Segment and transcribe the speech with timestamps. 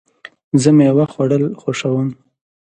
[0.61, 2.09] زه مېوه خوړل خوښوم.